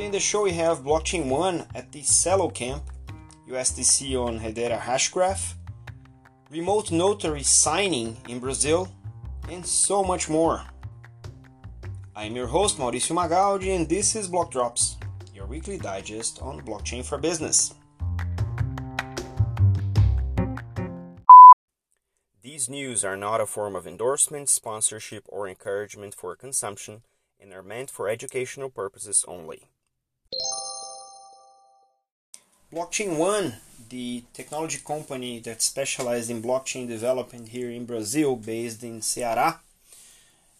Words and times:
Today 0.00 0.06
in 0.06 0.12
the 0.12 0.18
show 0.18 0.44
we 0.44 0.52
have 0.52 0.82
Blockchain 0.82 1.28
One 1.28 1.66
at 1.74 1.92
the 1.92 2.00
Celo 2.00 2.54
Camp, 2.54 2.84
USDC 3.46 4.16
on 4.16 4.40
Hedera 4.40 4.80
Hashgraph, 4.80 5.56
remote 6.50 6.90
notary 6.90 7.42
signing 7.42 8.16
in 8.26 8.38
Brazil, 8.38 8.88
and 9.50 9.66
so 9.66 10.02
much 10.02 10.26
more. 10.30 10.62
I'm 12.16 12.34
your 12.34 12.46
host 12.46 12.78
Mauricio 12.78 13.14
Magaldi, 13.14 13.76
and 13.76 13.86
this 13.86 14.16
is 14.16 14.26
Block 14.26 14.50
Drops, 14.50 14.96
your 15.34 15.44
weekly 15.44 15.76
digest 15.76 16.40
on 16.40 16.62
blockchain 16.62 17.04
for 17.04 17.18
business. 17.18 17.74
These 22.40 22.70
news 22.70 23.04
are 23.04 23.18
not 23.18 23.42
a 23.42 23.46
form 23.46 23.76
of 23.76 23.86
endorsement, 23.86 24.48
sponsorship, 24.48 25.24
or 25.28 25.46
encouragement 25.46 26.14
for 26.14 26.34
consumption 26.36 27.02
and 27.38 27.52
are 27.52 27.62
meant 27.62 27.90
for 27.90 28.08
educational 28.08 28.70
purposes 28.70 29.26
only. 29.28 29.69
Blockchain 32.72 33.16
One, 33.16 33.54
the 33.88 34.22
technology 34.32 34.78
company 34.78 35.40
that 35.40 35.60
specializes 35.60 36.30
in 36.30 36.40
blockchain 36.40 36.86
development 36.86 37.48
here 37.48 37.68
in 37.68 37.84
Brazil, 37.84 38.36
based 38.36 38.84
in 38.84 39.00
Ceará, 39.00 39.58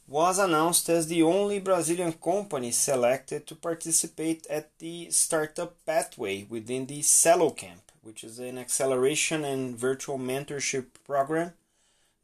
was 0.08 0.40
announced 0.40 0.88
as 0.88 1.06
the 1.06 1.22
only 1.22 1.60
Brazilian 1.60 2.12
company 2.14 2.72
selected 2.72 3.46
to 3.46 3.54
participate 3.54 4.44
at 4.48 4.76
the 4.80 5.08
Startup 5.12 5.72
Pathway 5.86 6.46
within 6.50 6.86
the 6.86 6.98
Celo 6.98 7.56
Camp, 7.56 7.82
which 8.02 8.24
is 8.24 8.40
an 8.40 8.58
acceleration 8.58 9.44
and 9.44 9.76
virtual 9.76 10.18
mentorship 10.18 10.86
program 11.06 11.52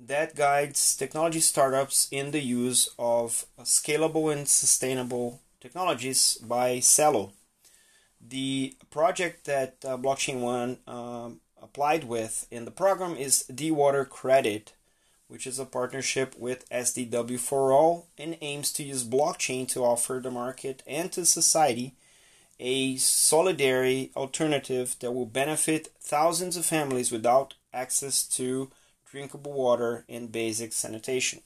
that 0.01 0.35
guides 0.35 0.97
technology 0.97 1.39
startups 1.39 2.09
in 2.11 2.33
the 2.33 2.43
use 2.43 2.91
of 2.99 3.47
scalable 3.61 4.33
and 4.33 4.49
sustainable 4.49 5.41
technologies 5.61 6.39
by 6.39 6.79
Celo. 6.79 7.31
The 8.21 8.77
project 8.91 9.45
that 9.47 9.77
uh, 9.85 9.97
Blockchain 9.97 10.41
One 10.41 10.79
um, 10.87 11.41
applied 11.63 12.05
with 12.05 12.47
in 12.51 12.65
the 12.65 12.71
program 12.71 13.17
is 13.17 13.45
D-Water 13.45 14.05
Credit, 14.05 14.73
which 15.29 15.47
is 15.47 15.59
a 15.59 15.65
partnership 15.65 16.35
with 16.39 16.69
SDW 16.71 17.39
for 17.39 17.73
All 17.73 18.07
and 18.19 18.37
aims 18.41 18.73
to 18.73 18.83
use 18.83 19.05
blockchain 19.05 19.69
to 19.69 19.85
offer 19.85 20.21
the 20.23 20.31
market 20.31 20.83
and 20.87 21.11
to 21.13 21.25
society 21.25 21.95
a 22.59 22.97
solidarity 22.97 24.11
alternative 24.17 24.97
that 25.01 25.13
will 25.13 25.27
benefit 25.27 25.89
thousands 26.01 26.57
of 26.57 26.65
families 26.65 27.13
without 27.13 27.55
access 27.73 28.23
to 28.23 28.71
drinkable 29.11 29.53
water 29.53 30.05
and 30.09 30.33
basic 30.33 30.73
sanitation. 30.73 31.41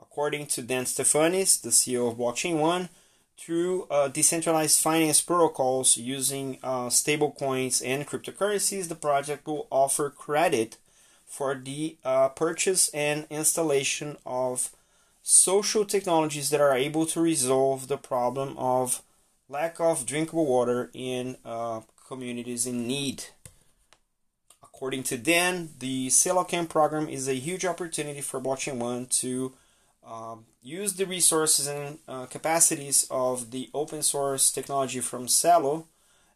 According 0.00 0.46
to 0.46 0.62
Dan 0.62 0.84
Stefanis, 0.84 1.60
the 1.60 1.70
CEO 1.70 2.10
of 2.10 2.18
Blockchain 2.18 2.58
One, 2.58 2.88
through 3.38 3.84
uh, 3.90 4.08
decentralized 4.08 4.80
finance 4.80 5.20
protocols 5.20 5.96
using 5.96 6.58
uh, 6.62 6.86
stablecoins 6.86 7.82
and 7.84 8.06
cryptocurrencies, 8.06 8.88
the 8.88 8.94
project 8.94 9.46
will 9.46 9.66
offer 9.70 10.10
credit 10.10 10.76
for 11.26 11.54
the 11.54 11.96
uh, 12.04 12.28
purchase 12.28 12.88
and 12.90 13.26
installation 13.30 14.16
of 14.26 14.70
social 15.22 15.84
technologies 15.84 16.50
that 16.50 16.60
are 16.60 16.76
able 16.76 17.06
to 17.06 17.20
resolve 17.20 17.88
the 17.88 17.96
problem 17.96 18.56
of 18.58 19.02
lack 19.48 19.80
of 19.80 20.06
drinkable 20.06 20.46
water 20.46 20.90
in 20.92 21.36
uh, 21.44 21.80
communities 22.06 22.66
in 22.66 22.86
need. 22.86 23.24
According 24.62 25.04
to 25.04 25.16
Dan, 25.16 25.70
the 25.78 26.08
Celo 26.08 26.46
Camp 26.46 26.68
program 26.68 27.08
is 27.08 27.28
a 27.28 27.34
huge 27.34 27.64
opportunity 27.64 28.20
for 28.20 28.40
Blockchain 28.40 28.78
One 28.78 29.06
to 29.06 29.52
um, 30.04 30.46
use 30.60 30.94
the 30.94 31.06
resources 31.06 31.66
and 31.66 31.98
uh, 32.08 32.26
capacities 32.26 33.06
of 33.10 33.50
the 33.50 33.70
open 33.72 34.02
source 34.02 34.50
technology 34.50 35.00
from 35.00 35.26
Celo, 35.26 35.86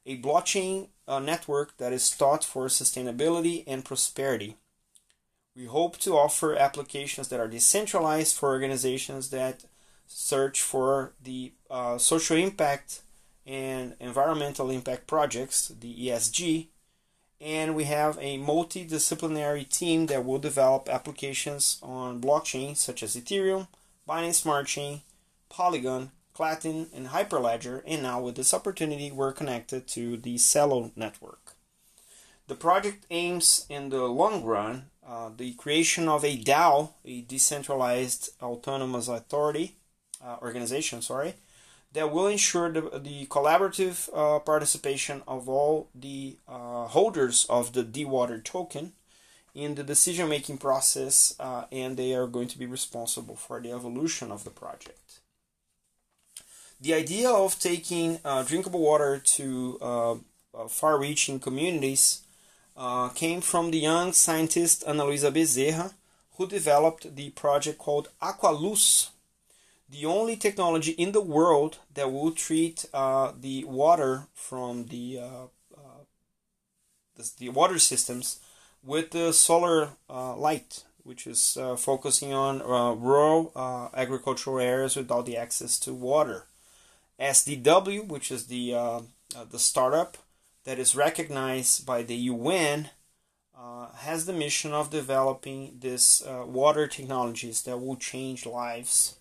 a 0.04 0.20
blockchain 0.20 0.88
uh, 1.08 1.18
network 1.18 1.76
that 1.78 1.92
is 1.92 2.10
taught 2.10 2.44
for 2.44 2.66
sustainability 2.66 3.64
and 3.66 3.84
prosperity. 3.84 4.56
We 5.54 5.64
hope 5.64 5.96
to 5.98 6.16
offer 6.16 6.54
applications 6.54 7.28
that 7.28 7.40
are 7.40 7.48
decentralized 7.48 8.36
for 8.36 8.50
organizations 8.50 9.30
that 9.30 9.64
search 10.06 10.62
for 10.62 11.14
the 11.22 11.52
uh, 11.70 11.98
social 11.98 12.36
impact 12.36 13.02
and 13.46 13.94
environmental 14.00 14.70
impact 14.70 15.06
projects, 15.06 15.68
the 15.68 16.08
ESG, 16.08 16.68
and 17.40 17.74
we 17.74 17.84
have 17.84 18.18
a 18.20 18.38
multidisciplinary 18.38 19.68
team 19.68 20.06
that 20.06 20.24
will 20.24 20.38
develop 20.38 20.88
applications 20.88 21.78
on 21.82 22.20
blockchain 22.20 22.76
such 22.76 23.02
as 23.02 23.16
Ethereum, 23.16 23.68
Binance 24.08 24.34
Smart 24.34 24.66
Chain, 24.66 25.02
Polygon, 25.48 26.10
Platin, 26.34 26.88
and 26.94 27.08
Hyperledger, 27.08 27.82
and 27.86 28.02
now 28.02 28.20
with 28.20 28.36
this 28.36 28.52
opportunity, 28.52 29.10
we're 29.10 29.32
connected 29.32 29.86
to 29.88 30.16
the 30.16 30.36
Celo 30.36 30.92
network. 30.94 31.54
The 32.46 32.54
project 32.54 33.06
aims 33.10 33.66
in 33.68 33.88
the 33.88 34.04
long 34.04 34.44
run 34.44 34.90
uh, 35.06 35.30
the 35.36 35.54
creation 35.54 36.08
of 36.08 36.24
a 36.24 36.36
DAO, 36.36 36.90
a 37.04 37.22
decentralized 37.22 38.30
autonomous 38.42 39.08
authority 39.08 39.76
uh, 40.24 40.36
organization, 40.42 41.02
sorry, 41.02 41.34
that 41.96 42.12
will 42.12 42.26
ensure 42.26 42.70
the, 42.70 42.82
the 42.98 43.24
collaborative 43.26 44.10
uh, 44.14 44.38
participation 44.40 45.22
of 45.26 45.48
all 45.48 45.88
the 45.94 46.36
uh, 46.46 46.86
holders 46.88 47.46
of 47.48 47.72
the 47.72 47.82
D-Water 47.82 48.38
token 48.38 48.92
in 49.54 49.76
the 49.76 49.82
decision 49.82 50.28
making 50.28 50.58
process, 50.58 51.34
uh, 51.40 51.64
and 51.72 51.96
they 51.96 52.14
are 52.14 52.26
going 52.26 52.48
to 52.48 52.58
be 52.58 52.66
responsible 52.66 53.34
for 53.34 53.62
the 53.62 53.72
evolution 53.72 54.30
of 54.30 54.44
the 54.44 54.50
project. 54.50 55.20
The 56.78 56.92
idea 56.92 57.30
of 57.30 57.58
taking 57.58 58.20
uh, 58.22 58.42
drinkable 58.42 58.80
water 58.80 59.18
to 59.18 59.78
uh, 59.80 60.12
uh, 60.12 60.16
far 60.68 61.00
reaching 61.00 61.40
communities 61.40 62.20
came 63.14 63.40
from 63.40 63.70
the 63.70 63.78
young 63.78 64.12
scientist 64.12 64.84
Ana 64.86 65.06
Luisa 65.06 65.32
Bezerra, 65.32 65.94
who 66.36 66.46
developed 66.46 67.16
the 67.16 67.30
project 67.30 67.78
called 67.78 68.10
Aqualuz 68.20 69.08
the 69.88 70.04
only 70.04 70.36
technology 70.36 70.92
in 70.92 71.12
the 71.12 71.20
world 71.20 71.78
that 71.94 72.12
will 72.12 72.32
treat 72.32 72.84
uh, 72.92 73.32
the 73.38 73.64
water 73.64 74.26
from 74.34 74.86
the, 74.86 75.20
uh, 75.20 75.44
uh, 75.76 76.04
the, 77.16 77.30
the 77.38 77.48
water 77.50 77.78
systems 77.78 78.40
with 78.82 79.12
the 79.12 79.32
solar 79.32 79.90
uh, 80.10 80.34
light, 80.36 80.84
which 81.04 81.26
is 81.26 81.56
uh, 81.60 81.76
focusing 81.76 82.32
on 82.32 82.60
uh, 82.62 82.92
rural 82.94 83.52
agricultural 83.94 84.58
areas 84.58 84.96
without 84.96 85.26
the 85.26 85.36
access 85.36 85.78
to 85.78 85.94
water. 85.94 86.46
SDW, 87.20 88.06
which 88.06 88.30
is 88.30 88.46
the 88.46 89.02
the 89.50 89.58
startup 89.58 90.18
that 90.64 90.78
is 90.78 90.94
recognized 90.94 91.86
by 91.86 92.02
the 92.02 92.14
UN, 92.14 92.90
has 93.96 94.26
the 94.26 94.32
mission 94.32 94.72
of 94.72 94.90
developing 94.90 95.78
this 95.80 96.22
water 96.26 96.86
technologies 96.86 97.62
that 97.62 97.78
will 97.78 97.96
change 97.96 98.44
lives 98.44 99.16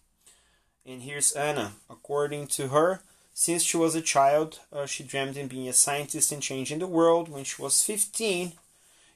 and 0.86 1.02
here's 1.02 1.32
Anna. 1.32 1.74
According 1.90 2.48
to 2.48 2.68
her, 2.70 3.02
since 3.34 3.64
she 3.64 3.78
was 3.78 3.96
a 3.96 4.02
child, 4.02 4.60
uh, 4.72 4.86
she 4.86 5.04
dreamed 5.04 5.38
of 5.38 5.50
being 5.50 5.68
a 5.68 5.74
scientist 5.74 6.32
and 6.32 6.42
changing 6.42 6.80
the 6.80 6.88
world. 6.88 7.28
When 7.28 7.44
she 7.44 7.62
was 7.62 7.84
15, 7.84 8.54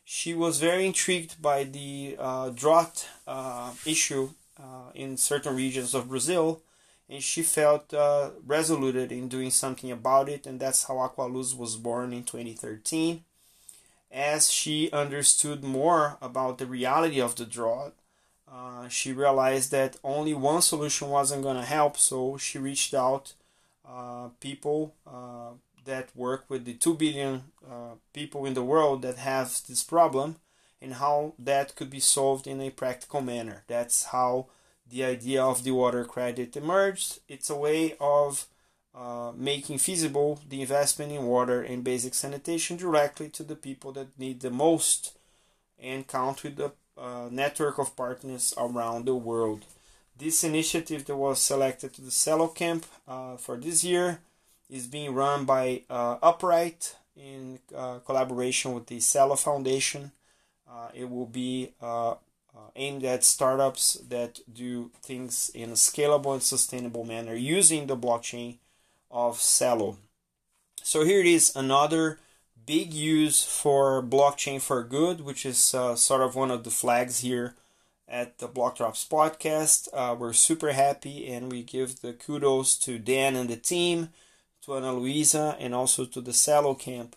she 0.03 0.33
was 0.33 0.59
very 0.59 0.85
intrigued 0.85 1.41
by 1.41 1.63
the 1.63 2.15
uh, 2.19 2.49
drought 2.49 3.07
uh, 3.27 3.71
issue 3.85 4.31
uh, 4.59 4.91
in 4.95 5.15
certain 5.17 5.55
regions 5.55 5.93
of 5.93 6.09
Brazil, 6.09 6.61
and 7.07 7.23
she 7.23 7.43
felt 7.43 7.93
uh, 7.93 8.31
resoluted 8.45 9.11
in 9.11 9.29
doing 9.29 9.51
something 9.51 9.91
about 9.91 10.27
it, 10.27 10.45
and 10.45 10.59
that's 10.59 10.85
how 10.85 10.95
Aqualuz 10.95 11.55
was 11.55 11.75
born 11.77 12.11
in 12.11 12.23
2013. 12.23 13.23
As 14.11 14.51
she 14.51 14.91
understood 14.91 15.63
more 15.63 16.17
about 16.21 16.57
the 16.57 16.65
reality 16.65 17.21
of 17.21 17.35
the 17.35 17.45
drought, 17.45 17.93
uh, 18.51 18.87
she 18.87 19.11
realized 19.11 19.71
that 19.71 19.97
only 20.03 20.33
one 20.33 20.61
solution 20.61 21.09
wasn't 21.09 21.43
going 21.43 21.57
to 21.57 21.63
help, 21.63 21.97
so 21.97 22.37
she 22.37 22.57
reached 22.57 22.93
out 22.93 23.33
uh, 23.87 24.29
people 24.39 24.95
uh, 25.07 25.51
that 25.85 26.15
work 26.15 26.45
with 26.49 26.65
the 26.65 26.73
2 26.73 26.95
billion 26.95 27.43
uh, 27.69 27.95
people 28.13 28.45
in 28.45 28.53
the 28.53 28.63
world 28.63 29.01
that 29.01 29.17
have 29.17 29.61
this 29.67 29.83
problem 29.83 30.37
and 30.81 30.95
how 30.95 31.33
that 31.37 31.75
could 31.75 31.89
be 31.89 31.99
solved 31.99 32.47
in 32.47 32.61
a 32.61 32.69
practical 32.69 33.21
manner. 33.21 33.63
That's 33.67 34.03
how 34.05 34.47
the 34.89 35.03
idea 35.03 35.43
of 35.43 35.63
the 35.63 35.71
water 35.71 36.05
credit 36.05 36.55
emerged. 36.55 37.19
It's 37.27 37.49
a 37.49 37.55
way 37.55 37.95
of 37.99 38.47
uh, 38.95 39.31
making 39.35 39.77
feasible 39.77 40.39
the 40.47 40.61
investment 40.61 41.11
in 41.11 41.23
water 41.23 41.61
and 41.61 41.83
basic 41.83 42.13
sanitation 42.13 42.77
directly 42.77 43.29
to 43.29 43.43
the 43.43 43.55
people 43.55 43.91
that 43.93 44.17
need 44.17 44.39
the 44.39 44.49
most 44.49 45.17
and 45.77 46.07
count 46.07 46.43
with 46.43 46.55
the 46.55 46.71
uh, 46.99 47.29
network 47.31 47.77
of 47.77 47.95
partners 47.95 48.53
around 48.57 49.05
the 49.05 49.15
world. 49.15 49.65
This 50.17 50.43
initiative 50.43 51.05
that 51.05 51.15
was 51.15 51.39
selected 51.41 51.93
to 51.93 52.01
the 52.01 52.11
Celo 52.11 52.53
Camp 52.53 52.85
uh, 53.07 53.37
for 53.37 53.55
this 53.55 53.83
year 53.83 54.19
is 54.69 54.85
being 54.85 55.13
run 55.13 55.45
by 55.45 55.83
uh, 55.89 56.17
Upright 56.21 56.95
in 57.15 57.59
uh, 57.75 57.99
collaboration 57.99 58.73
with 58.73 58.87
the 58.87 58.97
Celo 58.97 59.37
Foundation. 59.39 60.11
Uh, 60.69 60.89
it 60.93 61.09
will 61.09 61.25
be 61.25 61.71
aimed 62.75 63.03
at 63.03 63.23
startups 63.23 63.93
that 64.09 64.39
do 64.51 64.91
things 65.01 65.49
in 65.55 65.69
a 65.69 65.73
scalable 65.73 66.33
and 66.33 66.43
sustainable 66.43 67.03
manner 67.03 67.33
using 67.33 67.87
the 67.87 67.97
blockchain 67.97 68.57
of 69.09 69.37
Celo. 69.37 69.95
So 70.83 71.03
here 71.03 71.21
it 71.21 71.25
is, 71.25 71.55
another 71.55 72.19
big 72.69 72.93
use 72.93 73.43
for 73.43 73.99
blockchain 73.99 74.61
for 74.61 74.83
good, 74.83 75.21
which 75.21 75.43
is 75.43 75.73
uh, 75.73 75.95
sort 75.95 76.21
of 76.21 76.35
one 76.35 76.51
of 76.51 76.63
the 76.63 76.69
flags 76.69 77.21
here 77.21 77.55
at 78.07 78.37
the 78.37 78.47
Block 78.47 78.77
Drops 78.77 79.03
podcast. 79.09 79.87
Uh, 79.91 80.15
we're 80.15 80.33
super 80.33 80.71
happy 80.73 81.27
and 81.27 81.51
we 81.51 81.63
give 81.63 82.01
the 82.01 82.13
kudos 82.13 82.77
to 82.77 82.99
Dan 82.99 83.35
and 83.35 83.49
the 83.49 83.55
team, 83.57 84.09
to 84.61 84.75
Ana 84.75 84.93
Luisa, 84.93 85.57
and 85.59 85.73
also 85.73 86.05
to 86.05 86.21
the 86.21 86.29
Celo 86.29 86.77
Camp, 86.77 87.15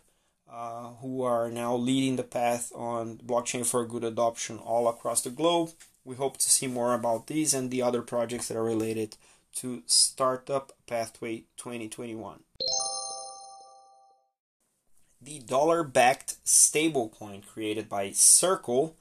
uh, 0.50 0.92
who 1.02 1.22
are 1.22 1.50
now 1.50 1.76
leading 1.76 2.16
the 2.16 2.22
path 2.22 2.72
on 2.74 3.18
blockchain 3.18 3.66
for 3.66 3.84
good 3.84 4.04
adoption 4.04 4.56
all 4.56 4.88
across 4.88 5.20
the 5.20 5.28
globe. 5.28 5.72
We 6.02 6.14
hope 6.16 6.38
to 6.38 6.48
see 6.48 6.66
more 6.66 6.94
about 6.94 7.26
these 7.26 7.52
and 7.52 7.70
the 7.70 7.82
other 7.82 8.00
projects 8.00 8.48
that 8.48 8.56
are 8.56 8.64
related 8.64 9.18
to 9.56 9.82
Startup 9.84 10.72
Pathway 10.86 11.44
2021 11.58 12.40
the 15.24 15.38
dollar 15.40 15.82
backed 15.82 16.36
stablecoin 16.44 17.46
created 17.46 17.88
by 17.88 18.10
Circle 18.10 18.96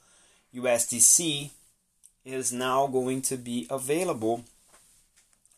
USDC 0.56 1.52
is 2.24 2.54
now 2.54 2.88
going 2.88 3.22
to 3.24 3.38
be 3.38 3.66
available 3.70 4.44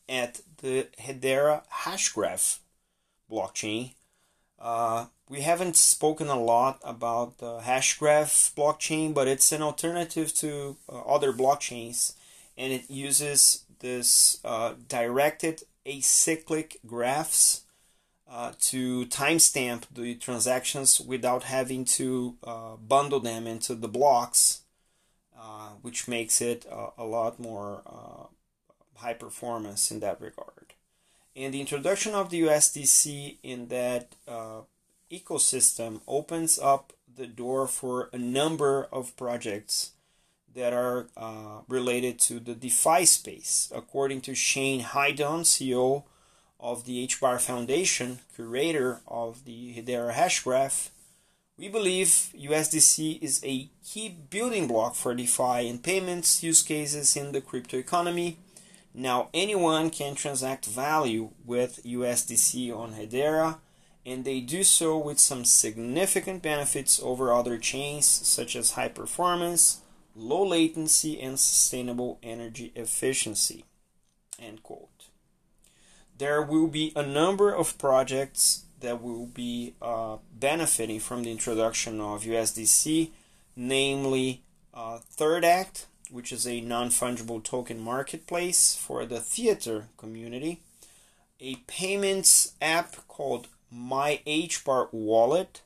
at 0.08 0.42
the 0.62 0.88
Hedera 1.00 1.64
Hashgraph 1.84 2.60
blockchain. 3.30 3.92
Uh, 4.60 5.08
we 5.30 5.42
haven't 5.42 5.76
spoken 5.76 6.28
a 6.28 6.40
lot 6.40 6.80
about 6.84 7.40
the 7.40 7.60
Hashgraph 7.60 8.54
blockchain, 8.54 9.14
but 9.14 9.28
it's 9.28 9.52
an 9.52 9.62
alternative 9.62 10.34
to 10.36 10.78
uh, 10.88 11.02
other 11.02 11.34
blockchains 11.34 12.14
and 12.58 12.72
it 12.72 12.90
uses 12.90 13.66
this 13.80 14.40
uh, 14.46 14.74
directed 14.88 15.64
acyclic 15.86 16.78
graphs 16.86 17.63
uh, 18.34 18.52
to 18.60 19.06
timestamp 19.06 19.84
the 19.94 20.16
transactions 20.16 21.00
without 21.00 21.44
having 21.44 21.86
to 21.86 22.36
uh, 22.44 22.76
bundle 22.78 23.20
them 23.20 23.46
into 23.46 23.76
the 23.76 23.88
blocks, 23.88 24.62
uh, 25.40 25.70
which 25.84 26.08
makes 26.08 26.42
it 26.42 26.66
a 26.98 27.04
lot 27.04 27.40
more 27.40 27.84
uh, 27.86 28.26
high 28.96 29.14
performance 29.14 29.92
in 29.92 30.00
that 30.00 30.20
regard. 30.20 30.74
And 31.36 31.54
the 31.54 31.60
introduction 31.60 32.16
of 32.16 32.32
the 32.32 32.42
USDC 32.42 33.38
in 33.44 33.68
that 33.68 34.16
uh, 34.28 34.62
ecosystem 35.12 36.02
opens 36.08 36.58
up 36.58 36.92
the 37.16 37.28
door 37.28 37.68
for 37.68 38.10
a 38.14 38.18
number 38.18 38.88
of 38.92 39.16
projects 39.16 39.92
that 40.56 40.74
are 40.74 41.08
related 41.68 42.18
to 42.20 42.40
the 42.40 42.56
DeFi 42.56 43.06
space. 43.06 43.72
According 43.76 44.22
to 44.22 44.34
Shayne 44.34 44.82
Higdon, 44.82 45.42
CEO 45.42 46.06
of 46.64 46.86
the 46.86 47.06
HBAR 47.06 47.42
Foundation, 47.42 48.20
curator 48.34 49.02
of 49.06 49.44
the 49.44 49.76
Hedera 49.76 50.14
Hashgraph, 50.14 50.90
we 51.58 51.68
believe 51.68 52.08
USDC 52.08 53.22
is 53.22 53.44
a 53.44 53.70
key 53.86 54.10
building 54.30 54.68
block 54.68 54.96
for 54.96 55.14
DeFi 55.14 55.70
and 55.70 55.84
payments 55.84 56.42
use 56.42 56.64
cases 56.64 57.16
in 57.16 57.32
the 57.32 57.42
crypto 57.42 57.78
economy. 57.78 58.40
Now 58.94 59.30
anyone 59.34 59.90
can 59.90 60.16
transact 60.16 60.66
value 60.66 61.32
with 61.46 61.84
USDC 61.84 62.76
on 62.76 62.94
Hedera, 62.94 63.58
and 64.06 64.24
they 64.24 64.40
do 64.40 64.64
so 64.64 64.98
with 64.98 65.20
some 65.20 65.46
significant 65.46 66.42
benefits 66.42 67.00
over 67.04 67.32
other 67.32 67.58
chains 67.58 68.06
such 68.06 68.56
as 68.56 68.72
high 68.72 68.88
performance, 68.88 69.82
low 70.16 70.48
latency, 70.48 71.22
and 71.22 71.40
sustainable 71.40 72.20
energy 72.24 72.72
efficiency. 72.76 73.66
End 74.40 74.64
quote 74.64 74.93
there 76.18 76.42
will 76.42 76.68
be 76.68 76.94
a 76.96 77.06
number 77.06 77.54
of 77.54 77.78
projects 77.78 78.64
that 78.80 79.02
will 79.02 79.26
be 79.28 79.74
uh, 79.82 80.18
benefiting 80.38 81.00
from 81.00 81.24
the 81.24 81.32
introduction 81.32 82.00
of 82.00 82.24
USDC, 82.24 83.10
namely 83.56 84.44
uh, 84.74 85.00
Third 85.00 85.46
Act, 85.46 85.88
which 86.12 86.32
is 86.32 86.46
a 86.46 86.62
non 86.62 86.90
fungible 86.90 87.44
token 87.44 87.80
marketplace 87.80 88.76
for 88.76 89.06
the 89.06 89.20
theater 89.20 89.88
community, 89.98 90.60
a 91.40 91.56
payments 91.68 92.54
app 92.62 93.08
called 93.08 93.48
My 93.72 94.22
HBAR 94.28 94.90
Wallet, 94.92 95.62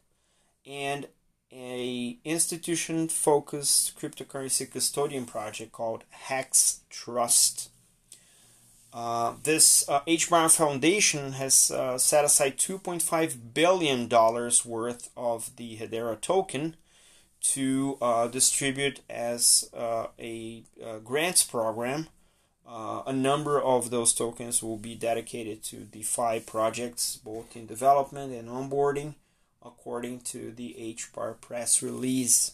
and 0.65 1.07
a 1.51 2.17
institution 2.23 3.07
focused 3.07 3.99
cryptocurrency 3.99 4.69
custodian 4.69 5.25
project 5.25 5.71
called 5.71 6.03
Hex 6.09 6.81
Trust. 6.89 7.69
Uh, 8.97 9.35
this 9.43 9.87
uh, 9.87 9.99
HBAR 10.07 10.51
Foundation 10.57 11.33
has 11.33 11.69
uh, 11.69 11.99
set 11.99 12.25
aside 12.25 12.57
$2.5 12.57 13.53
billion 13.53 14.09
worth 14.09 15.11
of 15.15 15.55
the 15.55 15.77
Hedera 15.77 16.19
token 16.19 16.75
to 17.39 17.99
uh, 18.01 18.27
distribute 18.27 19.01
as 19.07 19.69
uh, 19.77 20.07
a 20.17 20.63
grants 21.03 21.43
program. 21.43 22.07
a 22.65 23.13
number 23.13 23.61
of 23.61 23.91
those 23.91 24.15
tokens 24.15 24.63
will 24.63 24.77
be 24.77 24.95
dedicated 24.95 25.61
to 25.65 25.75
DeFi 25.75 26.39
projects, 26.39 27.17
both 27.17 27.55
in 27.55 27.67
development 27.67 28.33
and 28.33 28.49
onboarding, 28.49 29.13
according 29.63 30.21
to 30.21 30.51
the 30.51 30.75
HBAR 30.97 31.39
press 31.39 31.83
release. 31.83 32.53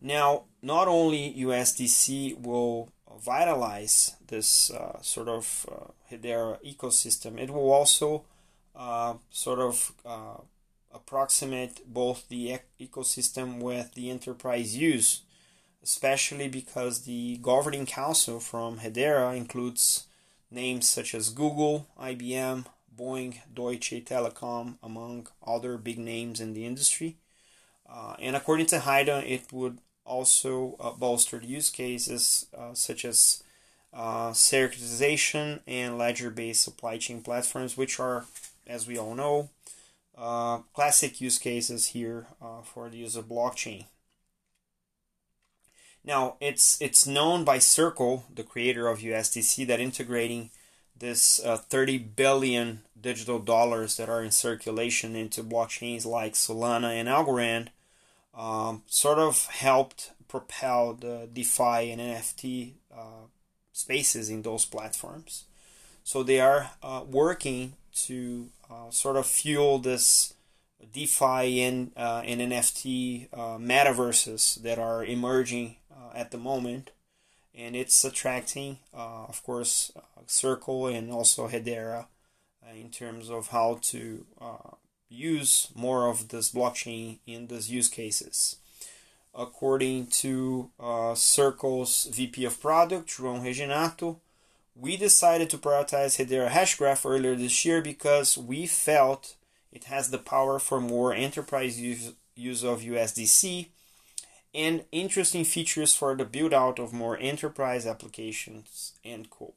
Now, 0.00 0.44
not 0.62 0.88
only 0.88 1.34
USDC 1.36 2.40
will 2.40 2.93
vitalize 3.18 4.16
this 4.26 4.70
uh, 4.70 5.00
sort 5.02 5.28
of 5.28 5.66
uh, 5.70 5.92
Hedera 6.10 6.58
ecosystem, 6.64 7.38
it 7.38 7.50
will 7.50 7.70
also 7.72 8.24
uh, 8.74 9.14
sort 9.30 9.58
of 9.58 9.92
uh, 10.04 10.38
approximate 10.92 11.80
both 11.86 12.28
the 12.28 12.58
ecosystem 12.80 13.60
with 13.60 13.94
the 13.94 14.10
enterprise 14.10 14.76
use, 14.76 15.22
especially 15.82 16.48
because 16.48 17.02
the 17.02 17.38
governing 17.42 17.86
council 17.86 18.40
from 18.40 18.78
Hedera 18.78 19.36
includes 19.36 20.06
names 20.50 20.88
such 20.88 21.14
as 21.14 21.30
Google, 21.30 21.88
IBM, 22.00 22.64
Boeing, 22.96 23.38
Deutsche 23.52 24.04
Telekom, 24.04 24.76
among 24.82 25.26
other 25.44 25.76
big 25.76 25.98
names 25.98 26.40
in 26.40 26.54
the 26.54 26.64
industry. 26.64 27.16
Uh, 27.88 28.14
and 28.20 28.36
according 28.36 28.66
to 28.66 28.80
Haida, 28.80 29.22
it 29.30 29.52
would 29.52 29.78
also 30.04 30.76
uh, 30.80 30.90
bolstered 30.92 31.44
use 31.44 31.70
cases 31.70 32.46
uh, 32.56 32.74
such 32.74 33.04
as 33.04 33.42
uh, 33.92 34.34
and 35.66 35.98
ledger-based 35.98 36.62
supply 36.62 36.98
chain 36.98 37.22
platforms, 37.22 37.76
which 37.76 38.00
are, 38.00 38.24
as 38.66 38.86
we 38.86 38.98
all 38.98 39.14
know, 39.14 39.50
uh, 40.16 40.58
classic 40.72 41.20
use 41.20 41.38
cases 41.38 41.88
here 41.88 42.26
uh, 42.42 42.62
for 42.62 42.88
the 42.88 42.98
use 42.98 43.16
of 43.16 43.28
blockchain. 43.28 43.84
Now, 46.04 46.36
it's 46.40 46.80
it's 46.82 47.06
known 47.06 47.44
by 47.44 47.58
Circle, 47.58 48.26
the 48.32 48.42
creator 48.42 48.88
of 48.88 48.98
USDC, 48.98 49.66
that 49.66 49.80
integrating 49.80 50.50
this 50.96 51.42
uh, 51.44 51.56
30 51.56 51.98
billion 51.98 52.82
digital 53.00 53.38
dollars 53.38 53.96
that 53.96 54.08
are 54.08 54.22
in 54.22 54.30
circulation 54.30 55.16
into 55.16 55.42
blockchains 55.42 56.04
like 56.04 56.34
Solana 56.34 56.92
and 56.92 57.08
Algorand 57.08 57.68
um, 58.36 58.82
sort 58.86 59.18
of 59.18 59.46
helped 59.46 60.12
propel 60.28 60.94
the 60.94 61.28
DeFi 61.32 61.90
and 61.90 62.00
NFT 62.00 62.72
uh, 62.92 63.26
spaces 63.72 64.30
in 64.30 64.42
those 64.42 64.64
platforms. 64.64 65.44
So 66.02 66.22
they 66.22 66.40
are 66.40 66.70
uh, 66.82 67.02
working 67.08 67.74
to 68.06 68.48
uh, 68.70 68.90
sort 68.90 69.16
of 69.16 69.26
fuel 69.26 69.78
this 69.78 70.34
DeFi 70.92 71.62
and, 71.62 71.92
uh, 71.96 72.22
and 72.24 72.40
NFT 72.40 73.28
uh, 73.32 73.58
metaverses 73.58 74.60
that 74.62 74.78
are 74.78 75.04
emerging 75.04 75.76
uh, 75.90 76.16
at 76.16 76.30
the 76.30 76.38
moment. 76.38 76.90
And 77.54 77.76
it's 77.76 78.04
attracting, 78.04 78.80
of 78.92 79.40
course, 79.44 79.92
Circle 80.26 80.88
and 80.88 81.12
also 81.12 81.46
Hedera 81.46 82.06
in 82.74 82.90
terms 82.90 83.30
of 83.30 83.48
how 83.48 83.78
to 83.82 84.26
use 85.14 85.68
more 85.74 86.08
of 86.08 86.28
this 86.28 86.50
blockchain 86.50 87.18
in 87.26 87.46
these 87.46 87.70
use 87.70 87.88
cases. 87.88 88.56
According 89.34 90.06
to 90.22 90.70
uh, 90.78 91.14
Circle's 91.14 92.06
VP 92.06 92.44
of 92.44 92.60
Product, 92.60 93.08
João 93.08 93.42
Reginato, 93.42 94.18
we 94.76 94.96
decided 94.96 95.50
to 95.50 95.58
prioritize 95.58 96.18
Hedera 96.18 96.48
Hashgraph 96.48 97.08
earlier 97.08 97.34
this 97.34 97.64
year 97.64 97.80
because 97.80 98.36
we 98.36 98.66
felt 98.66 99.36
it 99.72 99.84
has 99.84 100.10
the 100.10 100.18
power 100.18 100.58
for 100.58 100.80
more 100.80 101.12
enterprise 101.14 101.80
use, 101.80 102.12
use 102.34 102.64
of 102.64 102.80
USDC 102.80 103.68
and 104.54 104.84
interesting 104.92 105.44
features 105.44 105.94
for 105.94 106.14
the 106.14 106.24
build 106.24 106.54
out 106.54 106.78
of 106.78 106.92
more 106.92 107.18
enterprise 107.18 107.86
applications. 107.86 108.92
End 109.04 109.30
quote. 109.30 109.54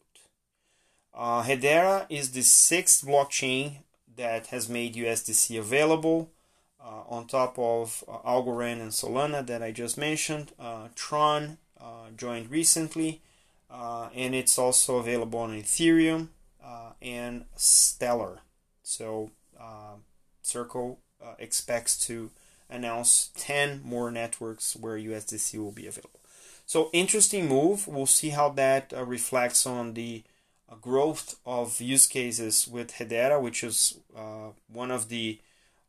Uh, 1.13 1.43
Hedera 1.43 2.05
is 2.09 2.31
the 2.31 2.41
sixth 2.41 3.05
blockchain 3.05 3.77
that 4.17 4.47
has 4.47 4.67
made 4.67 4.95
USDC 4.95 5.57
available 5.57 6.31
uh, 6.83 7.03
on 7.09 7.27
top 7.27 7.57
of 7.57 8.03
uh, 8.07 8.17
Algorand 8.27 8.81
and 8.81 8.91
Solana 8.91 9.45
that 9.45 9.63
I 9.63 9.71
just 9.71 9.97
mentioned. 9.97 10.51
Uh, 10.59 10.89
Tron 10.95 11.57
uh, 11.79 12.09
joined 12.15 12.51
recently, 12.51 13.21
uh, 13.69 14.09
and 14.13 14.35
it's 14.35 14.57
also 14.57 14.97
available 14.97 15.39
on 15.39 15.51
Ethereum 15.51 16.29
uh, 16.63 16.91
and 17.01 17.45
Stellar. 17.55 18.41
So 18.83 19.31
Circle 20.41 20.99
expects 21.39 21.99
to 22.07 22.31
announce 22.69 23.31
10 23.35 23.81
more 23.83 24.09
networks 24.09 24.77
where 24.77 24.97
USDC 24.97 25.59
will 25.59 25.73
be 25.73 25.87
available. 25.87 26.21
So 26.65 26.89
interesting 26.93 27.49
move. 27.49 27.85
We'll 27.85 28.05
see 28.05 28.29
how 28.29 28.49
that 28.51 28.93
reflects 28.95 29.65
on 29.65 29.93
the 29.93 30.23
uh, 30.69 30.75
growth 30.75 31.37
of 31.45 31.79
use 31.81 32.07
cases 32.07 32.67
with 32.67 32.93
Hedera, 32.93 33.41
which 33.41 33.63
is 33.63 33.99
uh, 34.15 34.49
one 34.71 34.91
of 34.91 35.09
the 35.09 35.39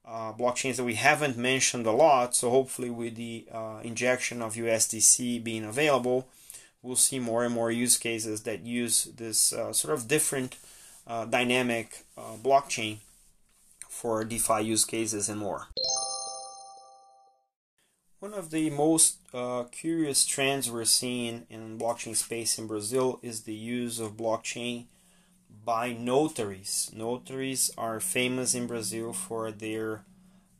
uh, 0.04 0.32
blockchains 0.32 0.76
that 0.76 0.84
we 0.84 0.94
haven't 0.94 1.36
mentioned 1.36 1.86
a 1.86 1.92
lot. 1.92 2.34
So 2.34 2.50
hopefully, 2.50 2.90
with 2.90 3.16
the 3.16 3.46
uh, 3.52 3.80
injection 3.82 4.40
of 4.40 4.54
USDC 4.54 5.42
being 5.42 5.64
available, 5.64 6.28
we'll 6.82 6.96
see 6.96 7.18
more 7.18 7.44
and 7.44 7.54
more 7.54 7.70
use 7.70 7.98
cases 7.98 8.42
that 8.42 8.64
use 8.64 9.04
this 9.04 9.52
uh, 9.52 9.72
sort 9.72 9.94
of 9.94 10.08
different 10.08 10.56
dynamic 11.30 12.04
blockchain 12.44 12.98
for 13.88 14.22
DeFi 14.24 14.60
use 14.62 14.84
cases 14.84 15.30
and 15.30 15.40
more. 15.40 15.68
One 18.20 18.34
of 18.34 18.50
the 18.50 18.68
most 18.70 19.18
uh, 19.32 19.64
curious 19.70 20.26
trends 20.26 20.68
we're 20.68 20.84
seeing 20.86 21.46
in 21.48 21.78
blockchain 21.78 22.16
space 22.16 22.58
in 22.58 22.66
Brazil 22.66 23.20
is 23.22 23.42
the 23.42 23.54
use 23.54 24.00
of 24.00 24.16
blockchain 24.16 24.86
by 25.64 25.92
notaries. 25.92 26.90
Notaries 26.92 27.70
are 27.78 28.00
famous 28.00 28.56
in 28.56 28.66
Brazil 28.66 29.12
for 29.12 29.52
their 29.52 30.02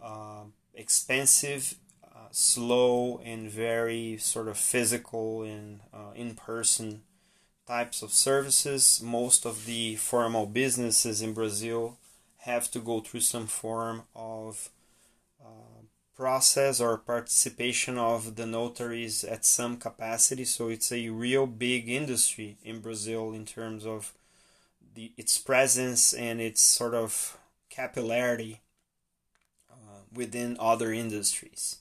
uh, 0.00 0.44
expensive, 0.72 1.74
uh, 2.04 2.28
slow, 2.30 3.20
and 3.24 3.50
very 3.50 4.18
sort 4.18 4.46
of 4.46 4.56
physical 4.56 5.42
and 5.42 5.80
uh, 5.92 6.12
in 6.14 6.36
person 6.36 7.02
types 7.66 8.02
of 8.02 8.12
services. 8.12 9.02
Most 9.02 9.44
of 9.44 9.66
the 9.66 9.96
formal 9.96 10.46
businesses 10.46 11.20
in 11.22 11.32
Brazil 11.32 11.98
have 12.42 12.70
to 12.70 12.78
go 12.78 13.00
through 13.00 13.22
some 13.22 13.48
form 13.48 14.04
of 14.14 14.70
process 16.18 16.80
or 16.80 16.98
participation 16.98 17.96
of 17.96 18.34
the 18.34 18.44
notaries 18.44 19.22
at 19.22 19.44
some 19.44 19.76
capacity. 19.76 20.44
So 20.44 20.68
it's 20.68 20.90
a 20.90 21.08
real 21.10 21.46
big 21.46 21.88
industry 21.88 22.56
in 22.64 22.80
Brazil 22.80 23.32
in 23.32 23.46
terms 23.46 23.86
of 23.86 24.12
the 24.96 25.12
its 25.16 25.38
presence 25.38 26.12
and 26.12 26.40
its 26.40 26.60
sort 26.60 26.94
of 26.94 27.38
capillarity 27.70 28.58
uh, 29.70 30.00
within 30.12 30.56
other 30.58 30.92
industries. 30.92 31.76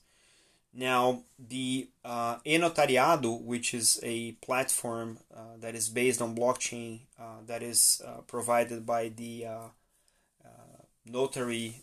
Now, 0.72 1.24
the 1.39 1.89
uh, 2.06 2.36
eNotariado, 2.46 3.41
which 3.41 3.74
is 3.74 4.00
a 4.03 4.34
platform 4.34 5.17
uh, 5.36 5.58
that 5.60 5.74
is 5.74 5.89
based 5.89 6.22
on 6.22 6.36
blockchain 6.36 7.00
uh, 7.20 7.41
that 7.48 7.63
is 7.63 8.03
uh, 8.06 8.22
provided 8.27 8.86
by 8.86 9.10
the 9.10 9.48
uh, 9.48 9.67
Notary 11.10 11.82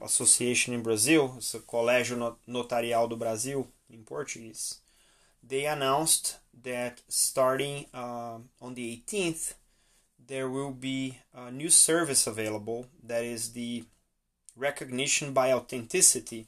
Association 0.00 0.74
in 0.74 0.82
Brazil, 0.82 1.34
it's 1.38 1.54
a 1.54 1.60
Colégio 1.60 2.36
Notarial 2.46 3.08
do 3.08 3.16
Brasil 3.16 3.66
in 3.90 4.04
Portuguese, 4.04 4.80
they 5.42 5.66
announced 5.66 6.38
that 6.62 7.00
starting 7.08 7.86
uh, 7.94 8.38
on 8.60 8.74
the 8.74 9.02
18th, 9.06 9.54
there 10.26 10.48
will 10.48 10.72
be 10.72 11.18
a 11.34 11.50
new 11.50 11.70
service 11.70 12.26
available 12.26 12.86
that 13.02 13.24
is 13.24 13.52
the 13.52 13.84
recognition 14.56 15.32
by 15.32 15.52
authenticity 15.52 16.46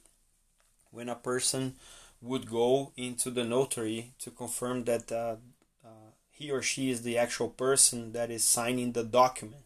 when 0.91 1.09
a 1.09 1.15
person 1.15 1.77
would 2.21 2.51
go 2.51 2.93
into 2.97 3.31
the 3.31 3.45
notary 3.45 4.13
to 4.19 4.31
confirm 4.31 4.85
that 4.85 5.11
uh, 5.11 5.37
uh, 5.85 6.11
he 6.31 6.51
or 6.51 6.61
she 6.61 6.91
is 6.91 7.03
the 7.03 7.17
actual 7.17 7.49
person 7.49 8.13
that 8.13 8.31
is 8.31 8.45
signing 8.45 8.93
the 8.93 9.05
document. 9.05 9.63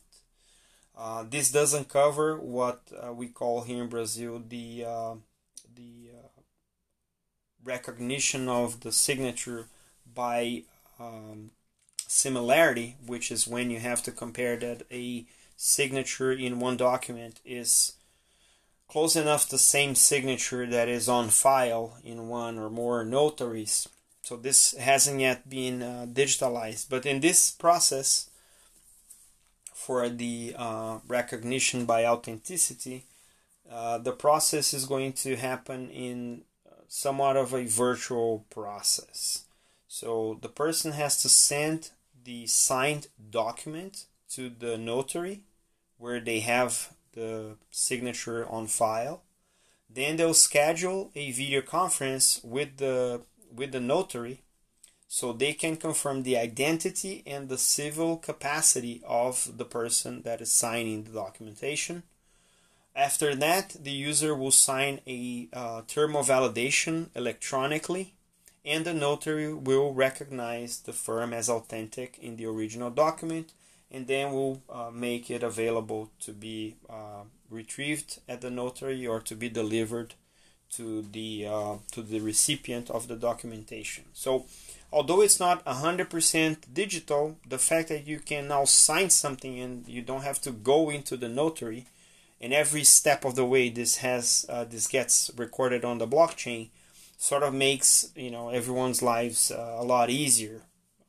Uh, 0.97 1.25
this 1.29 1.51
doesn't 1.51 1.89
cover 1.89 2.39
what 2.39 2.81
uh, 3.03 3.13
we 3.13 3.27
call 3.27 3.63
here 3.63 3.83
in 3.83 3.89
Brazil 3.89 4.43
the 4.49 4.85
uh, 4.87 5.15
the 5.75 6.11
uh, 6.15 6.41
recognition 7.65 8.49
of 8.49 8.81
the 8.81 8.93
signature 8.93 9.67
by 10.15 10.63
um, 11.01 11.51
similarity, 12.07 12.97
which 13.05 13.33
is 13.33 13.49
when 13.49 13.71
you 13.71 13.81
have 13.81 14.03
to 14.05 14.13
compare 14.13 14.57
that 14.57 14.83
a 14.93 15.27
signature 15.57 16.33
in 16.33 16.61
one 16.61 16.77
document 16.77 17.41
is 17.45 17.95
close 18.87 19.17
enough 19.17 19.49
the 19.49 19.59
same 19.59 19.95
signature 19.95 20.67
that 20.67 20.89
is 20.89 21.09
on 21.09 21.29
file 21.29 21.99
in 22.05 22.29
one 22.29 22.59
or 22.59 22.71
more 22.71 23.05
notaries. 23.05 23.89
So 24.23 24.37
this 24.37 24.77
hasn't 24.77 25.21
yet 25.21 25.51
been 25.51 25.83
uh, 25.83 26.07
digitalized, 26.09 26.89
but 26.89 27.05
in 27.05 27.21
this 27.21 27.51
process 27.51 28.31
for 29.85 30.09
the 30.09 30.55
uh, 30.57 30.99
recognition 31.07 31.85
by 31.85 32.07
authenticity, 32.07 33.05
uh, 33.71 33.99
the 33.99 34.13
process 34.13 34.73
is 34.73 34.87
going 34.87 35.13
to 35.13 35.37
happen 35.37 35.91
in 35.91 36.41
uh, 36.67 36.71
somewhat 36.89 37.37
of 37.37 37.53
a 37.53 37.67
virtual 37.67 38.47
process. 38.49 39.45
So 39.87 40.39
the 40.41 40.49
person 40.49 40.93
has 40.93 41.21
to 41.21 41.29
send 41.29 41.91
the 42.25 42.47
signed 42.47 43.09
document 43.31 44.07
to 44.31 44.49
the 44.49 44.79
notary 44.79 45.43
where 45.99 46.19
they 46.19 46.41
have 46.41 46.95
the 47.13 47.57
signature 47.71 48.49
on 48.49 48.67
file. 48.69 49.23
Then 49.91 50.17
they'll 50.17 50.33
schedule 50.33 51.11
a 51.15 51.31
video 51.31 51.61
conference 51.61 52.41
with 52.43 52.79
the 52.79 53.21
with 53.55 53.73
the 53.73 53.81
notary 53.81 54.41
so 55.07 55.33
they 55.33 55.53
can 55.53 55.77
confirm 55.77 56.23
the 56.23 56.37
identity 56.37 57.23
and 57.27 57.49
the 57.49 57.59
civil 57.59 58.17
capacity 58.17 59.03
of 59.07 59.57
the 59.57 59.65
person 59.65 60.23
that 60.23 60.41
is 60.41 60.51
signing 60.51 61.05
the 61.05 61.13
documentation. 61.13 62.03
After 62.97 63.35
that, 63.35 63.77
the 63.81 63.91
user 63.91 64.35
will 64.35 64.53
sign 64.53 65.01
a 65.07 65.49
uh, 65.53 65.83
thermal 65.83 66.23
validation 66.23 67.09
electronically, 67.15 68.15
and 68.65 68.85
the 68.85 68.95
notary 68.95 69.53
will 69.53 69.93
recognize 69.93 70.81
the 70.81 70.93
firm 70.93 71.33
as 71.33 71.49
authentic 71.49 72.19
in 72.21 72.37
the 72.37 72.47
original 72.47 72.91
document, 72.91 73.53
and 73.91 74.07
then 74.07 74.33
will 74.33 74.63
uh, 74.71 74.91
make 74.93 75.29
it 75.29 75.43
available 75.43 76.11
to 76.21 76.33
be 76.33 76.77
uh, 76.89 77.25
retrieved 77.51 78.21
at 78.29 78.41
the 78.41 78.51
notary 78.51 79.07
or 79.07 79.21
to 79.21 79.35
be 79.35 79.49
delivered 79.49 80.15
to 80.71 81.03
the 81.03 81.47
uh, 81.47 81.77
to 81.93 82.03
the 82.03 82.21
recipient 82.21 82.91
of 82.91 83.07
the 83.07 83.17
documentation. 83.17 84.05
So 84.13 84.47
although 84.95 85.21
it's 85.21 85.41
not 85.41 85.65
100% 85.65 86.73
digital, 86.73 87.37
the 87.49 87.59
fact 87.59 87.89
that 87.89 88.07
you 88.07 88.21
can 88.21 88.47
now 88.47 88.65
sign 88.65 89.11
something 89.11 89.59
and 89.59 89.89
you 89.89 90.01
don't 90.01 90.23
have 90.23 90.41
to 90.43 90.53
go 90.53 90.89
into 90.89 91.17
the 91.17 91.29
notary, 91.29 91.87
and 92.41 92.55
every 92.55 92.85
step 92.85 93.25
of 93.25 93.35
the 93.35 93.45
way 93.45 93.69
this 93.69 93.97
has 93.97 94.47
uh, 94.49 94.65
this 94.65 94.87
gets 94.87 95.31
recorded 95.37 95.85
on 95.85 95.99
the 95.99 96.07
blockchain, 96.07 96.69
sort 97.19 97.43
of 97.43 97.53
makes 97.53 98.13
you 98.15 98.31
know 98.31 98.51
everyone's 98.51 99.03
lives 99.03 99.51
uh, 99.51 99.77
a 99.79 99.85
lot 99.85 100.11
easier 100.11 100.63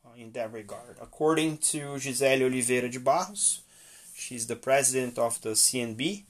uh, 0.04 0.10
in 0.18 0.32
that 0.32 0.51
regard. 0.51 0.98
According 1.00 1.60
to 1.70 2.00
Gisele 2.00 2.44
Oliveira 2.44 2.89
de 2.89 3.00
Barros, 3.00 3.62
she's 4.15 4.48
the 4.48 4.56
president 4.56 5.20
of 5.20 5.39
the 5.42 5.50
CNB. 5.51 6.24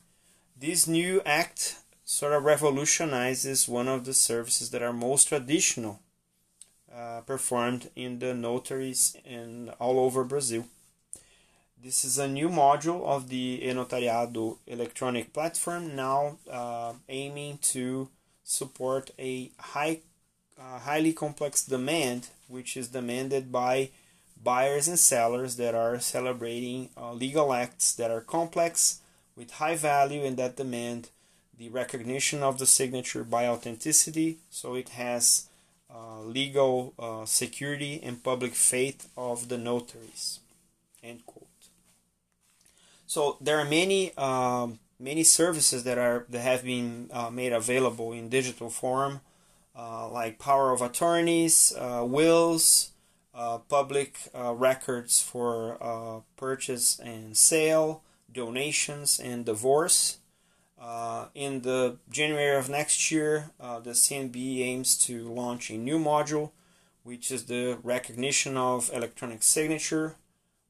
This 0.60 0.88
new 0.88 1.22
act 1.26 1.78
sort 2.04 2.34
of 2.34 2.44
revolutionizes 2.44 3.70
one 3.70 3.88
of 3.88 4.04
the 4.04 4.14
services 4.14 4.72
that 4.72 4.84
are 4.84 4.94
most 4.94 5.30
traditional 5.30 6.02
uh, 6.96 7.22
performed 7.22 7.90
in 7.96 8.20
the 8.20 8.34
notaries 8.34 9.18
and 9.26 9.70
all 9.80 10.00
over 10.00 10.24
Brazil. 10.24 10.66
This 11.82 12.06
is 12.06 12.18
a 12.18 12.28
new 12.28 12.50
module 12.50 13.06
of 13.06 13.30
the 13.30 13.62
eNotariado 13.64 14.58
electronic 14.66 15.34
platform 15.34 15.96
now 15.96 16.38
uh, 16.50 16.94
aiming 17.10 17.60
to 17.74 18.08
support 18.44 19.12
a 19.20 19.52
high, 19.60 20.00
uh, 20.60 20.80
highly 20.80 21.14
complex 21.14 21.66
demand, 21.66 22.30
which 22.48 22.78
is 22.78 22.88
demanded 22.88 23.52
by 23.52 23.90
buyers 24.42 24.88
and 24.88 24.98
sellers 24.98 25.58
that 25.58 25.76
are 25.76 26.00
celebrating 26.00 26.90
uh, 26.96 27.12
legal 27.12 27.52
acts 27.54 27.94
that 27.96 28.12
are 28.12 28.22
complex 28.22 29.02
with 29.36 29.52
high 29.52 29.76
value 29.76 30.24
and 30.24 30.38
that 30.38 30.56
demand 30.56 31.10
the 31.58 31.70
recognition 31.70 32.44
of 32.44 32.58
the 32.58 32.66
signature 32.66 33.24
by 33.24 33.48
authenticity 33.48 34.38
so 34.50 34.76
it 34.76 34.90
has 34.90 35.48
legal 36.24 36.94
uh, 36.98 37.26
security 37.26 38.00
and 38.04 38.24
public 38.24 38.54
faith 38.54 39.10
of 39.16 39.50
the 39.50 39.58
notaries. 39.58 40.40
End 41.04 41.26
quote. 41.26 41.48
So 43.08 43.38
there 43.40 43.60
are 43.60 43.66
many 43.66 44.16
um, 44.18 44.80
many 45.00 45.24
services 45.24 45.84
that 45.84 45.98
are 45.98 46.26
that 46.30 46.42
have 46.42 46.64
been 46.64 47.10
uh, 47.14 47.30
made 47.30 47.54
available 47.54 48.12
in 48.12 48.30
digital 48.30 48.70
form, 48.70 49.22
uh, 49.78 50.10
like 50.10 50.40
power 50.40 50.72
of 50.72 50.82
attorneys, 50.82 51.74
uh, 51.78 52.04
wills, 52.06 52.92
public 53.70 54.18
records 54.34 55.22
for 55.22 56.24
purchase 56.36 57.00
and 57.00 57.38
sale, 57.38 58.02
donations, 58.32 59.20
and 59.20 59.46
divorce. 59.46 60.18
Uh, 60.80 61.28
in 61.34 61.62
the 61.62 61.98
January 62.10 62.58
of 62.58 62.70
next 62.70 63.12
year, 63.12 63.52
uh, 63.60 63.80
the 63.80 63.92
CNB 63.92 64.62
aims 64.62 64.98
to 64.98 65.28
launch 65.34 65.70
a 65.70 65.78
new 65.78 65.98
module, 65.98 66.52
which 67.04 67.32
is 67.32 67.46
the 67.46 67.78
recognition 67.84 68.58
of 68.58 68.90
electronic 68.94 69.42
signature, 69.42 70.16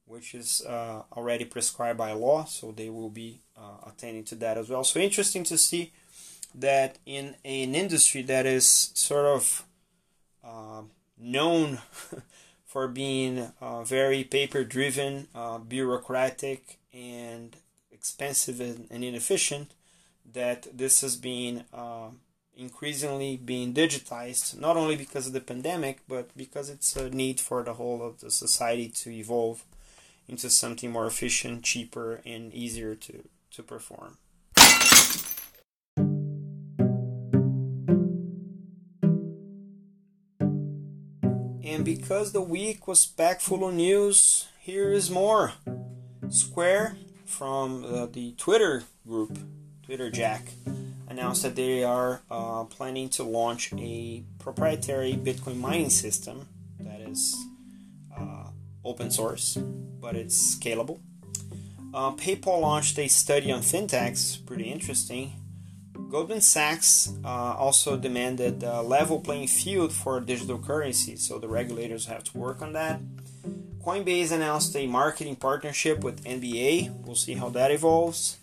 which 0.06 0.34
is 0.34 0.64
uh, 0.66 1.02
already 1.16 1.44
prescribed 1.44 1.98
by 1.98 2.12
law, 2.12 2.44
so 2.44 2.70
they 2.70 2.88
will 2.88 3.10
be 3.10 3.40
uh, 3.56 3.88
attending 3.88 4.24
to 4.24 4.34
that 4.36 4.56
as 4.56 4.68
well. 4.68 4.84
So 4.84 5.00
interesting 5.00 5.42
to 5.44 5.58
see 5.58 5.92
that 6.54 6.98
in 7.04 7.36
an 7.44 7.74
industry 7.74 8.22
that 8.22 8.46
is 8.46 8.66
sort 8.94 9.26
of 9.26 9.64
uh, 10.44 10.82
known 11.18 11.78
for 12.64 12.88
being 12.88 13.52
uh, 13.60 13.82
very 13.82 14.22
paper 14.24 14.64
driven, 14.64 15.28
uh, 15.34 15.58
bureaucratic, 15.58 16.78
and 16.92 17.56
expensive 17.90 18.60
and, 18.60 19.04
inefficient, 19.04 19.72
that 20.32 20.66
this 20.76 21.00
has 21.00 21.16
been 21.16 21.64
uh, 21.72 22.08
increasingly 22.56 23.36
being 23.36 23.74
digitized, 23.74 24.58
not 24.58 24.76
only 24.76 24.96
because 24.96 25.26
of 25.26 25.32
the 25.32 25.40
pandemic, 25.40 26.00
but 26.08 26.30
because 26.36 26.70
it's 26.70 26.96
a 26.96 27.10
need 27.10 27.40
for 27.40 27.62
the 27.62 27.74
whole 27.74 28.02
of 28.02 28.20
the 28.20 28.30
society 28.30 28.88
to 28.88 29.10
evolve 29.10 29.64
into 30.28 30.50
something 30.50 30.90
more 30.90 31.06
efficient, 31.06 31.62
cheaper, 31.62 32.20
and 32.24 32.52
easier 32.52 32.94
to, 32.94 33.28
to 33.50 33.62
perform. 33.62 34.18
And 41.62 41.84
because 41.84 42.32
the 42.32 42.40
week 42.40 42.88
was 42.88 43.04
packed 43.04 43.42
full 43.42 43.68
of 43.68 43.74
news, 43.74 44.48
here 44.60 44.92
is 44.92 45.10
more. 45.10 45.52
Square 46.30 46.96
from 47.26 47.84
uh, 47.84 48.06
the 48.06 48.32
Twitter 48.38 48.84
group, 49.06 49.38
Twitter 49.86 50.10
Jack, 50.10 50.42
announced 51.06 51.44
that 51.44 51.54
they 51.54 51.84
are 51.84 52.20
uh, 52.28 52.64
planning 52.64 53.08
to 53.08 53.22
launch 53.22 53.72
a 53.78 54.24
proprietary 54.40 55.12
Bitcoin 55.12 55.58
mining 55.58 55.90
system 55.90 56.48
that 56.80 57.00
is 57.00 57.36
uh, 58.18 58.48
open 58.84 59.12
source, 59.12 59.56
but 60.00 60.16
it's 60.16 60.56
scalable. 60.56 60.98
Uh, 61.94 62.10
PayPal 62.10 62.60
launched 62.60 62.98
a 62.98 63.06
study 63.06 63.52
on 63.52 63.60
fintechs, 63.60 64.44
pretty 64.44 64.64
interesting. 64.64 65.34
Goldman 66.10 66.40
Sachs 66.40 67.12
uh, 67.24 67.28
also 67.54 67.96
demanded 67.96 68.64
a 68.64 68.82
level 68.82 69.20
playing 69.20 69.46
field 69.46 69.92
for 69.92 70.18
digital 70.18 70.58
currency, 70.58 71.14
so 71.14 71.38
the 71.38 71.46
regulators 71.46 72.06
have 72.06 72.24
to 72.24 72.36
work 72.36 72.60
on 72.60 72.72
that. 72.72 73.00
Coinbase 73.84 74.32
announced 74.32 74.74
a 74.74 74.88
marketing 74.88 75.36
partnership 75.36 76.02
with 76.02 76.24
NBA. 76.24 77.04
We'll 77.04 77.14
see 77.14 77.34
how 77.34 77.50
that 77.50 77.70
evolves. 77.70 78.38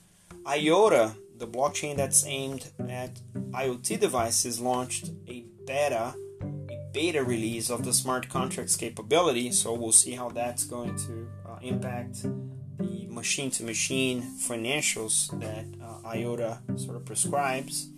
IOTA, 0.47 1.15
the 1.43 1.57
blockchain 1.57 1.97
that's 1.97 2.25
aimed 2.25 2.71
at 2.87 3.19
IoT 3.51 3.99
devices, 3.99 4.61
launched 4.61 5.11
a 5.27 5.43
beta, 5.67 6.15
a 6.41 6.77
beta 6.93 7.21
release 7.21 7.69
of 7.69 7.83
the 7.83 7.91
smart 7.91 8.29
contracts 8.29 8.77
capability. 8.77 9.51
So 9.51 9.73
we'll 9.73 9.91
see 9.91 10.11
how 10.11 10.29
that's 10.29 10.63
going 10.63 10.95
to 10.99 11.27
uh, 11.45 11.57
impact 11.61 12.23
the 12.77 13.07
machine 13.09 13.51
to 13.51 13.63
machine 13.65 14.21
financials 14.39 15.37
that 15.41 15.65
uh, 15.83 16.07
IOTA 16.07 16.61
sort 16.77 16.95
of 16.95 17.03
prescribes. 17.03 17.89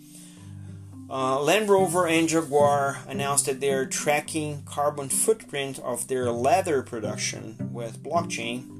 Uh, 1.07 1.39
Land 1.39 1.69
Rover 1.69 2.07
and 2.07 2.27
Jaguar 2.27 2.97
announced 3.07 3.45
that 3.45 3.61
they're 3.61 3.85
tracking 3.85 4.63
carbon 4.65 5.07
footprint 5.07 5.77
of 5.77 6.07
their 6.07 6.31
leather 6.31 6.81
production 6.81 7.69
with 7.71 8.01
blockchain. 8.01 8.74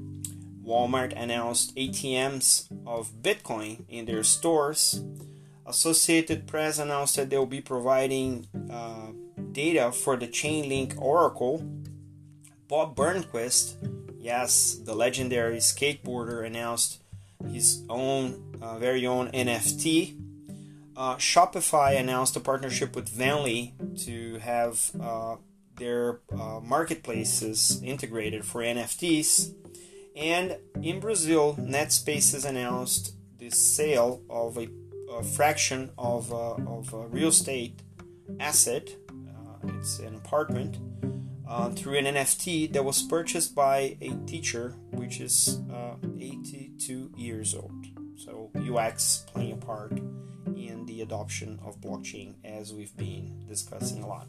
Walmart 0.66 1.12
announced 1.16 1.74
ATMs 1.76 2.68
of 2.86 3.22
Bitcoin 3.22 3.84
in 3.88 4.06
their 4.06 4.22
stores. 4.22 5.02
Associated 5.64 6.46
Press 6.46 6.78
announced 6.78 7.16
that 7.16 7.30
they'll 7.30 7.46
be 7.46 7.60
providing 7.60 8.46
uh, 8.70 9.12
data 9.52 9.92
for 9.92 10.16
the 10.16 10.28
Chainlink 10.28 10.98
Oracle. 11.00 11.64
Bob 12.68 12.96
Burnquist 12.96 13.76
Yes, 14.26 14.74
the 14.84 14.92
legendary 14.92 15.58
skateboarder 15.58 16.44
announced 16.44 17.00
his 17.48 17.84
own 17.88 18.58
uh, 18.60 18.76
very 18.76 19.06
own 19.06 19.30
NFT. 19.30 20.20
Uh, 20.96 21.14
Shopify 21.14 21.96
announced 21.96 22.34
a 22.34 22.40
partnership 22.40 22.96
with 22.96 23.08
Venly 23.08 23.74
to 23.98 24.38
have 24.38 24.90
uh, 25.00 25.36
their 25.76 26.22
uh, 26.32 26.58
marketplaces 26.60 27.80
integrated 27.84 28.44
for 28.44 28.62
NFTs. 28.62 29.54
And 30.16 30.56
in 30.82 30.98
Brazil, 30.98 31.56
NetSpaces 31.60 32.46
announced 32.46 33.14
the 33.38 33.50
sale 33.50 34.22
of 34.30 34.56
a, 34.56 34.68
a 35.12 35.22
fraction 35.22 35.90
of, 35.98 36.32
uh, 36.32 36.54
of 36.54 36.92
a 36.94 37.06
real 37.08 37.28
estate 37.28 37.82
asset. 38.40 38.88
Uh, 39.10 39.68
it's 39.78 39.98
an 39.98 40.14
apartment 40.14 40.78
uh, 41.46 41.68
through 41.70 41.98
an 41.98 42.06
NFT 42.06 42.72
that 42.72 42.82
was 42.82 43.02
purchased 43.02 43.54
by 43.54 43.98
a 44.00 44.10
teacher 44.26 44.74
which 44.92 45.20
is 45.20 45.60
uh, 45.70 45.94
82 46.18 47.12
years 47.14 47.54
old. 47.54 47.86
So 48.16 48.50
UX 48.56 49.24
playing 49.26 49.52
a 49.52 49.56
part 49.56 49.92
in 50.46 50.86
the 50.86 51.02
adoption 51.02 51.60
of 51.62 51.78
blockchain 51.80 52.36
as 52.42 52.72
we've 52.72 52.96
been 52.96 53.44
discussing 53.46 54.02
a 54.02 54.06
lot. 54.06 54.28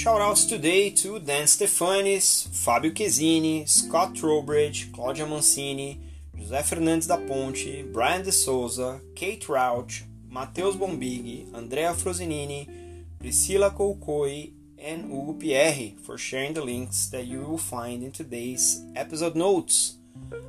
Shoutouts 0.00 0.48
today 0.48 0.88
to 0.88 1.18
Dan 1.18 1.46
Stefanes, 1.46 2.48
Fábio 2.48 2.90
Chesini, 2.90 3.68
Scott 3.68 4.14
Trowbridge, 4.14 4.90
Claudia 4.92 5.26
Mancini, 5.26 6.00
José 6.34 6.62
Fernandes 6.62 7.06
da 7.06 7.18
Ponte, 7.18 7.82
Brian 7.92 8.22
de 8.22 8.32
Souza, 8.32 8.98
Kate 9.14 9.46
Rauch, 9.46 10.04
Matheus 10.32 10.74
Bombig, 10.74 11.54
Andrea 11.54 11.92
Frosinini, 11.92 12.66
Priscila 13.18 13.70
Koukoui, 13.70 14.54
and 14.82 15.04
Hugo 15.04 15.34
Pierre 15.34 15.92
for 16.02 16.16
sharing 16.16 16.54
the 16.54 16.62
links 16.62 17.08
that 17.08 17.26
you 17.26 17.40
will 17.40 17.58
find 17.58 18.02
in 18.02 18.10
today's 18.10 18.82
episode 18.96 19.36
notes. 19.36 19.98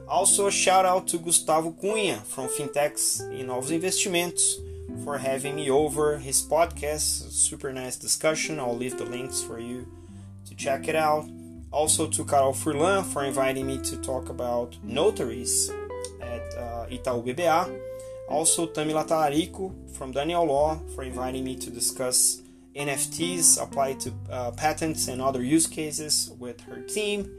Also, 0.07 0.47
a 0.47 0.51
shout 0.51 0.85
out 0.85 1.09
to 1.09 1.17
Gustavo 1.17 1.71
Cunha 1.71 2.23
from 2.23 2.47
Fintechs 2.47 3.19
e 3.37 3.43
Novos 3.43 3.71
Investimentos 3.71 4.70
for 5.03 5.17
having 5.17 5.55
me 5.55 5.69
over 5.69 6.17
his 6.17 6.41
podcast. 6.41 7.31
Super 7.31 7.71
nice 7.73 7.95
discussion. 7.97 8.59
I'll 8.59 8.77
leave 8.77 8.97
the 8.97 9.05
links 9.05 9.41
for 9.41 9.59
you 9.59 9.87
to 10.45 10.55
check 10.55 10.87
it 10.87 10.95
out. 10.95 11.29
Also 11.71 12.07
to 12.07 12.25
Carol 12.25 12.53
Furlan 12.53 13.03
for 13.05 13.23
inviting 13.23 13.65
me 13.65 13.77
to 13.79 13.97
talk 13.97 14.29
about 14.29 14.77
notaries 14.83 15.71
at 16.21 16.43
uh, 16.57 16.85
Itaú 16.89 17.23
BBA. 17.25 17.79
Also 18.29 18.67
Tamila 18.67 19.07
Talarico 19.07 19.71
from 19.95 20.11
Daniel 20.11 20.45
Law 20.45 20.79
for 20.95 21.03
inviting 21.03 21.43
me 21.43 21.55
to 21.55 21.69
discuss 21.69 22.41
NFTs 22.75 23.61
applied 23.61 23.99
to 24.01 24.13
uh, 24.29 24.51
patents 24.51 25.07
and 25.07 25.21
other 25.21 25.43
use 25.43 25.67
cases 25.67 26.31
with 26.39 26.61
her 26.61 26.81
team. 26.81 27.29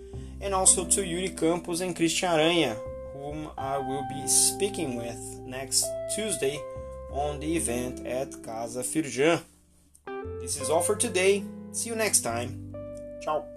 And 0.41 0.55
also 0.55 0.85
to 0.85 1.07
Yuri 1.07 1.31
Campos 1.31 1.81
and 1.81 1.95
Christian 1.95 2.29
Aranha, 2.31 2.77
whom 3.13 3.49
I 3.57 3.79
will 3.79 4.05
be 4.11 4.27
speaking 4.27 4.97
with 4.97 5.19
next 5.47 5.85
Tuesday 6.15 6.61
on 7.13 7.39
the 7.41 7.57
event 7.57 8.07
at 8.07 8.43
Casa 8.43 8.81
Firjan. 8.81 9.41
This 10.41 10.61
is 10.61 10.71
all 10.71 10.83
for 10.83 10.97
today. 10.97 11.45
See 11.73 11.91
you 11.91 11.97
next 11.97 12.21
time. 12.23 12.75
Ciao. 13.23 13.52